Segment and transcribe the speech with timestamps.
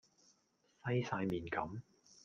[0.83, 1.79] 西哂面咁